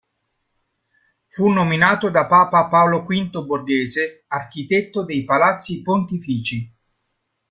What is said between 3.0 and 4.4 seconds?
V Borghese